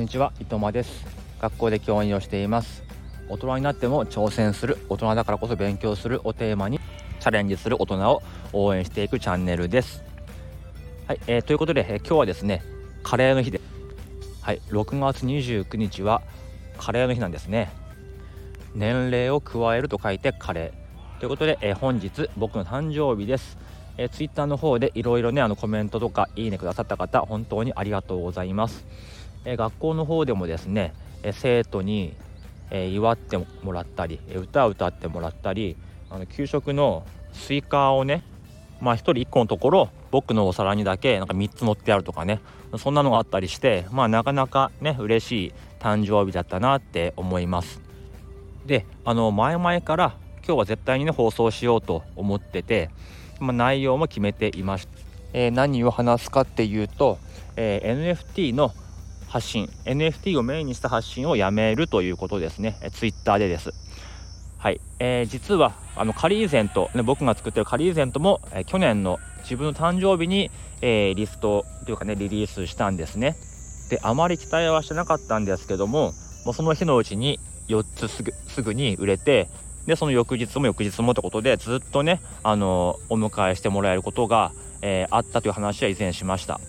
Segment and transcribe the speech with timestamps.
[0.00, 1.04] んにちは伊藤間です。
[1.42, 2.82] 学校で教員をしています。
[3.28, 6.80] 大人になっても挑戦する大人だからこそ勉強するをテーマに
[7.20, 8.22] チャレンジする大人を
[8.54, 10.02] 応援していくチャンネルです。
[11.06, 12.62] はい、えー、ということで、えー、今日はですね
[13.02, 13.60] カレーの日で
[14.40, 16.22] はい6月29日は
[16.78, 17.70] カレーの日なんですね。
[18.74, 21.20] 年齢を加えると書いてカレー。
[21.20, 23.58] ということで、えー、本日僕の誕生日です。
[23.98, 28.86] えー、ツイッターの方でいろいろねあのコメントとかいいねくださった方本当にありがとうございます、
[29.44, 32.14] え、学校の方でもですね、え、生徒に、
[32.70, 35.76] え祝ってもらったり歌を歌ってもらったり
[36.08, 38.22] あの給食のスイカをね
[38.80, 42.40] まあ1人1個のところ僕のお皿にだけなんか3つ乗ってあるとかね
[42.78, 47.80] そんなのがあったりしてまあなかなかね嬉しい誕生日だったなって思います。
[48.66, 50.14] であの前々から
[50.46, 52.90] 今日は絶対にね放送しようと思ってて
[53.40, 54.98] まあ、内容も決めていました、
[55.32, 57.18] えー、何を話すかっていうと、
[57.56, 58.72] えー、NFT の
[59.30, 63.70] 発信 NFT をメインにした発信をやめるということですね、えー、Twitter でです。
[64.58, 70.50] はい、えー、実はあのカリーゼント、ね、僕が作ってるカリーゼントも、えー、去年の自分の誕生日に、
[70.82, 73.36] えー、リストというかねリリースしたんですね。
[73.88, 76.12] であまり期待はしてなかったんですけども
[76.44, 79.48] もうその日のうちに4つすぐすぐに売れて
[79.86, 86.60] でその翌日も翌日もってことでずっとねあのお迎えしてもらえることが、えー、あったという話は以前しました。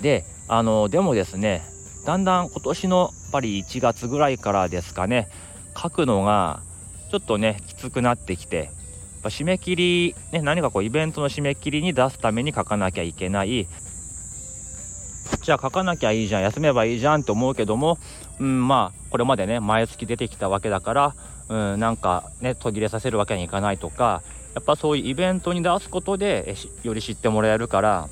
[0.00, 1.62] であのでもですね
[2.04, 5.28] だんだん今年のやっぱり1月ぐらいからですかね
[5.76, 6.60] 書くのが
[7.10, 8.70] ちょっとねきつくなってきて
[9.24, 13.66] 締め切り、ね、何かこうイベントの締め切りに出すために書かなきゃいけない。
[15.42, 17.98] じゃあ書かなきゃいいじゃん休めばいいじゃんって思うけども、
[18.38, 21.14] うん、まあこれまでね毎月出てきたわけだから
[21.48, 24.22] うん、なんかね途切れさせるわけにいかないとか
[24.54, 28.08] やっぱそういうイベントに出すことでより知ってもらえるから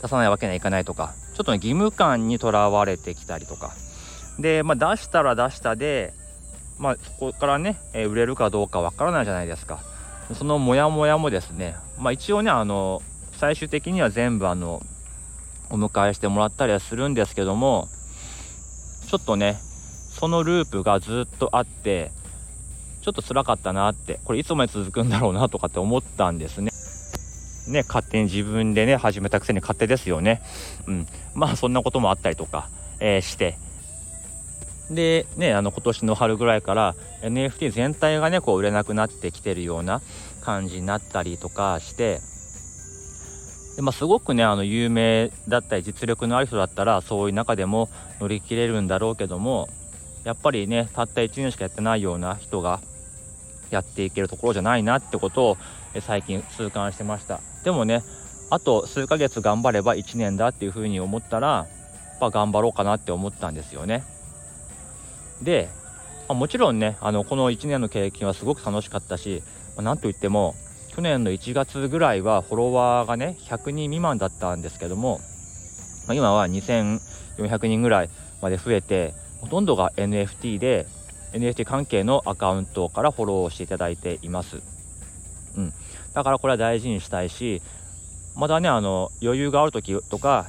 [0.00, 3.72] 出さないわけにはいかないとかちょっとね義務感にとらわれてきたりとか
[4.38, 6.12] で、まあ、出したら出したで、
[6.78, 9.80] まあ、そこからね、えー、売れるかどうかわからないじゃないですか
[10.34, 14.82] そのモヤモヤもですね、まあ、一応ねあの最終的には全部あの
[15.70, 17.88] お迎えしてもらったりはするんですけども
[19.08, 19.56] ちょっとね
[20.10, 22.10] そのループがずっとあって
[23.02, 26.70] ちょっと辛かったなってこれいつまで続くんだろうなとかって思ったんですね。
[27.68, 30.42] ね勝手に自分でね始めたくせに勝手ですよね。
[30.86, 32.68] うん、まあそんなこともあったりとか、
[33.00, 33.56] えー、して。
[34.90, 40.00] でねあの今年の春ぐらいから NFT 全体がねこう売れなくなってきてるような
[40.42, 42.20] 感じになったりとかして。
[43.76, 49.68] で、まあ、すごくねあの有名だったり実力のある人だったらそういう中でも乗り切れるんだろうけども
[50.24, 52.80] やっぱりねたった1年しかやってないような人が
[53.70, 55.56] やっていけるところじゃないなってことを
[56.00, 57.40] 最近痛感してました。
[57.68, 58.02] でもね
[58.48, 61.66] あと数ヶ月頑張れば1年だっていうふうに思ったらや
[62.16, 64.04] っぱ頑張ろうかなって思ったんですよね
[65.42, 65.68] で、
[66.30, 69.42] ま、もちろんねあのこの1年の経験はすごく楽しかったし、
[69.76, 70.54] ま、なんといっても
[70.96, 75.20] 去年の1月ぐらいはフォロワーがね100人未満だったんですけども、
[76.06, 79.12] ま、今は2400人ぐらいまで増えて
[79.42, 80.86] ほとんどが NFT で
[81.34, 84.77] NFT 関係のアカウントからフォローしていただいています。
[85.58, 85.72] うん、
[86.14, 87.60] だからこれは大事にしたいし
[88.36, 90.46] まだねあの余裕がある時とか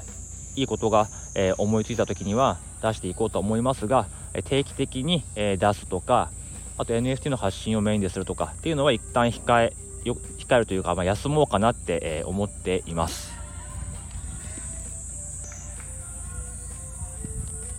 [0.55, 4.07] いいことが、えー、思いついた時には出していこうと思いますが
[4.45, 6.29] 定期的に、えー、出すとか
[6.77, 9.73] あと NFT の発信をメインでするとかっていうのは一旦控え
[10.05, 13.37] よ控えるというか、まあ、休もうかなって、えー、思っています。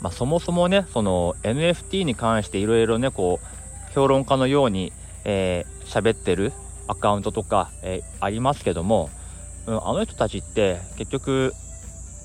[0.03, 4.93] まあ、そもそもねその NFT に関していろいろねこう評論家のように
[5.25, 6.53] 喋、えー、ってる
[6.91, 9.11] アカウントとか、えー、ありますけども、
[9.67, 11.53] うん、あの人たちって結局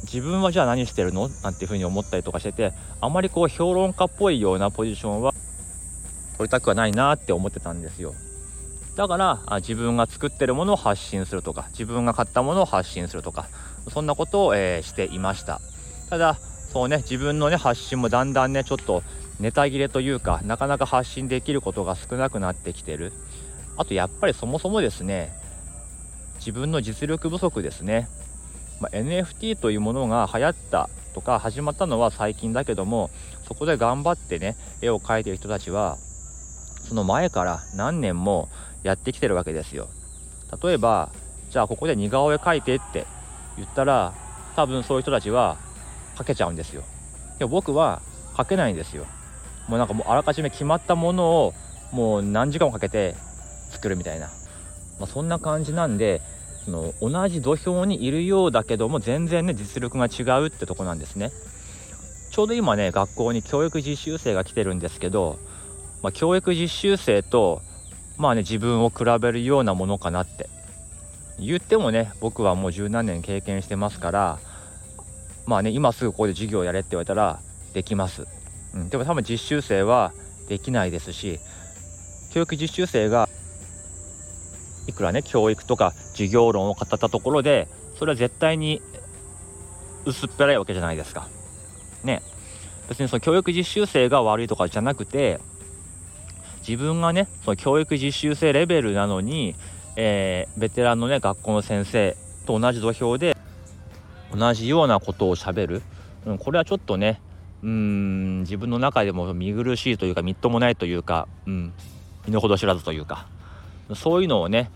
[0.03, 1.29] 自分はじゃあ何してるの？
[1.43, 5.33] なんていうふうに思ったりとかしててあまりこう評論家っぽいようなポジションは
[6.37, 8.13] 取りたくはないなって思ってたんですよ。
[8.95, 13.47] だから自分が作ってるものを発信するとか自分が買ったものを発信するとか
[13.89, 15.61] そんなことを、えー、していました。
[16.09, 16.35] ただ
[16.71, 19.03] そうね自分のね発信もだんだんねちょっと
[19.39, 23.11] ネタ切れというかなかなか発信できることが少なくなってきてる。
[23.77, 25.31] あとやっぱりそもそもですね
[26.37, 28.07] 自分の実力不足ですね、
[28.79, 33.09] まあ、NFT というものが流行ったとか始まったのは最近だけども
[33.47, 35.97] そこで頑張ってね絵を描いてる人たちは
[36.87, 38.49] その前から何年も
[38.83, 39.87] やってきてるわけですよ。
[40.61, 41.09] 例えば
[41.49, 43.07] じゃあここで似顔絵描いてって
[43.57, 44.13] 言ったら
[44.55, 45.57] 多分そういう人たちは
[46.15, 46.83] かけちゃうんですよ。
[47.39, 48.01] でも僕は
[48.35, 49.05] かけないんですよ。
[49.67, 51.53] もうなんかもうあらかじめ決まったものを
[51.91, 53.15] もう何時間もかけて
[53.85, 54.27] 作るみたいな、
[54.99, 56.21] まあ、そんな感じなんで
[56.65, 61.31] その同じ土俵にいるようだけども全然ね実力が違うってとこなんですね。
[62.31, 65.37] ちょうど今ね学校に教育実習生が来てるんですけど、
[66.01, 67.61] まあ、教育実習生と
[68.17, 70.49] まあね自分を比べるようなものかなって。
[71.37, 74.39] 言ってもね僕はもう十何年経験してますから
[75.45, 77.41] まあね今すぐここで授業やれって言われたら
[77.73, 78.25] できます、
[78.73, 80.13] うん、でも多分実習生は
[80.47, 81.39] できないですし
[82.35, 83.29] 教育実習生が
[84.87, 87.67] いくらね教育とか授業論を語ったところで
[87.97, 88.81] それは絶対に
[90.05, 91.27] 薄っぺらいわけじゃないですか。
[92.03, 92.21] ね。
[92.87, 95.39] 別にその教育実習生が悪いとかじゃなくて
[96.67, 99.55] 自分がねその教育実習生レベルなのに、
[99.95, 102.15] えー、ベテランのね学校の先生
[102.45, 103.35] と同じ土俵で
[104.35, 105.81] 同じようなことをしゃべる、
[106.25, 107.21] うん、これはちょっとね
[107.63, 111.73] うん自分の中でも見苦しいというかみっともないというか、うん、
[112.27, 113.27] 身の程知らずというか。
[113.93, 114.71] そういうのをね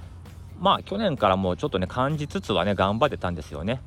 [0.60, 3.82] まあ去年からもうちょっとね感じつつはね頑張ってたんですよね。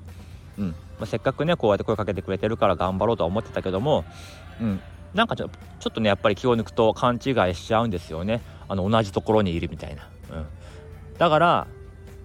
[0.58, 4.04] うんまあ、せっかくねこうやって声かけてくれてるから頑張ろうとは思ってたけども、
[4.60, 4.80] うん、
[5.14, 5.48] なんかちょ
[5.80, 10.08] ちょっとねやっぱり気を抜くと勘違いしちゃうんですよねあの同じところにいるみたいな。
[10.30, 10.46] うん、
[11.18, 11.66] だから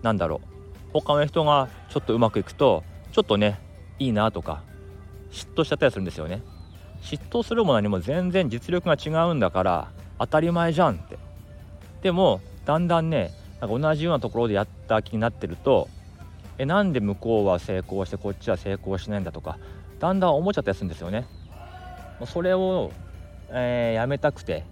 [0.02, 0.58] なんだろう
[0.94, 3.60] 他の人がちょっとうまくいくとちょっとね
[4.00, 4.62] いいなとか
[5.32, 6.42] 嫉妬しちゃったりするんですよね。
[7.02, 11.18] 嫉妬するも何も全然実力が違うんだから当たり前じゃんって
[12.02, 13.32] でもだんだんね
[13.62, 15.88] なんか同じようなところでやった気になってると
[16.58, 19.58] えなんで向こうは成功してこっちは成功しないんだとか
[20.00, 21.26] だんだん思っちゃったりするんですよね。
[22.26, 22.92] それを、
[23.50, 24.64] えー、やめたくて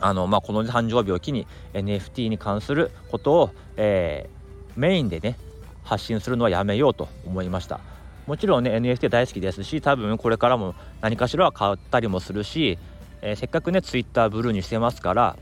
[0.00, 5.38] あの、まあ、この誕生日を機に NFT に関することを、えー、メインでね
[5.84, 7.80] 発信するのはやめようと思いました
[8.26, 12.76] もちろんね NFT 大好きですし多分これからも何かしらは買ったりもするし、
[13.22, 15.36] えー、せっかくね Twitter ブルーにしてますから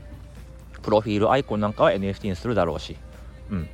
[0.81, 2.97] プロフィールアイコンなんかは NFT にするだろうし、
[3.49, 3.61] うん。
[3.61, 3.67] ま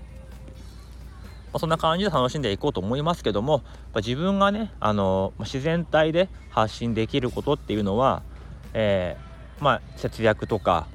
[1.53, 3.61] あ、そんな感じで楽しんでいこうと思いますけども
[3.93, 8.23] ま自分がね、あの自然体で発信できることっていうのは、
[8.73, 10.87] えー、まあ、節約とか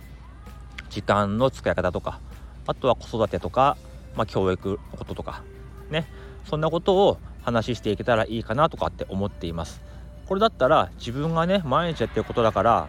[0.90, 2.20] 時間の使い方とか
[2.66, 3.76] あとは子育てとか、
[4.16, 5.42] まあ、教育のこととか
[5.90, 6.06] ね。
[6.48, 9.82] そんなことを話していけたらいいかなとかって思っています。
[10.26, 12.88] これだったら自分がね毎日やってることだから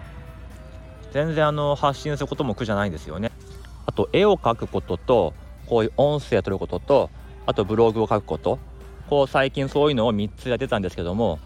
[1.11, 3.31] 全然あの発信することも苦じゃないんですよね。
[3.85, 5.33] あと絵を描くことと
[5.65, 7.09] こういう音声を取ることと
[7.45, 8.59] あとブログを書くこと
[9.09, 11.39] こう最近そういうのを3つやってたんですけどもやっ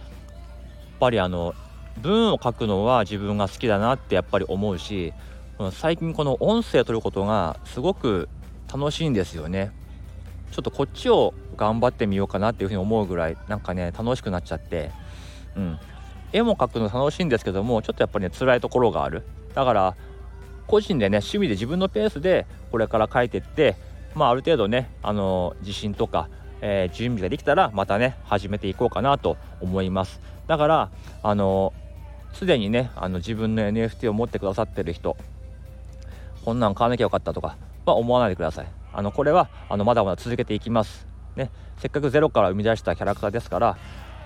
[0.99, 1.55] ぱりあの
[2.01, 5.13] 文を書くのは自分が好きだなってやっぱり思うし
[5.71, 8.27] 最近この音声を取ることがすごく
[8.71, 9.71] 楽しいんですよね。
[10.51, 14.91] ちょっとこっちを頑張ってみようかなっていうふうに思うぐらいなんかね楽しくなっちゃって、
[15.55, 15.79] うん、
[16.31, 19.95] 絵も描くの楽しいんですけどもちょっとやっぱりね辛いところがあるだから
[20.67, 23.75] 個人でね趣味で自分のペースでこれから書いてって
[24.15, 26.29] まあある程度ねあの自信とか、
[26.61, 30.21] えー、準備ができたらまたね始めていこうかなと思います。
[30.47, 30.91] だから
[31.21, 31.73] あの
[32.33, 35.15] すでにねあの自分の NFT を持ってくださってる人
[36.43, 38.67] こんなん買わなきゃよかったとかは思わないでください。
[38.91, 41.07] あのこれはあのまだまだ続けていきます。
[41.35, 43.77] ねせっかくゼロから生み出したキャラクターですから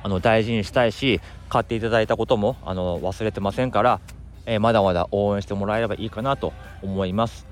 [0.03, 3.99] あの大事にしたいし買っていただいたこともあの忘れてませんから
[4.47, 7.45] えー、まだまだ応援してもらえればいいかなと思います。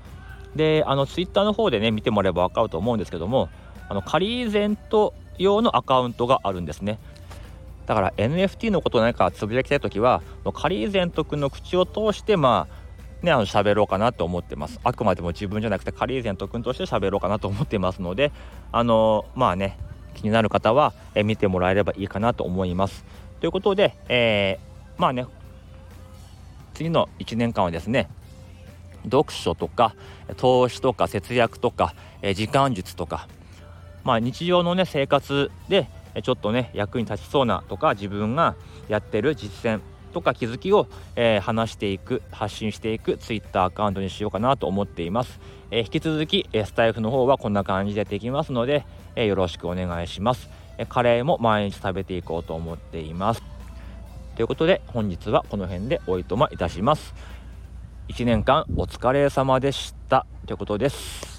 [0.56, 3.50] であのツイッターの方でね見てもらえば分かると思うんですけども
[3.88, 6.98] あのカリーゼント用のアカウントがあるんですね。
[7.84, 10.22] だから NFT のこと何かつぶやきたい時は
[10.54, 12.86] カリーゼント君の口を通してまあ
[13.22, 14.78] ね、あの喋ろうかなと思ってます。
[14.84, 18.30] あくまでも自分じゃなくてカリーゼント君として喋ろうかなと思ってますので、
[18.72, 19.78] あのまあね、
[20.14, 23.04] 気になる方は、え見てもらえればいいかなと思います。
[23.40, 25.26] ということで、えー、まあね、
[26.76, 28.10] 次の1年間はですね
[29.04, 29.94] 読書とか
[30.36, 33.28] 投資とか節約とか、え時間術とか、
[34.04, 35.88] まあ、日常のね生活で
[36.22, 38.56] ちょっとね役に立ちそうなとか自分が
[38.88, 39.80] やってる実践
[40.12, 45.40] とか気づきを、えー、話していく発信していく Twitter アカウントにしようかなと思っています、
[45.70, 53.55] えー、引き続き、えスタイフの方はこんな感じでできますので、えよろしくお願いします、えカレーも毎日食べていこうと思っています。
[54.36, 57.14] ということで本日はこの辺でおいとまいたします。
[58.08, 60.26] 1年間お疲れ様でした。
[60.46, 61.35] ということです。